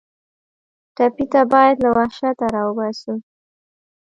ټپي 0.95 1.25
ته 1.31 1.41
باید 1.53 1.75
له 1.83 1.89
وحشته 1.97 2.45
راوباسو. 2.55 3.13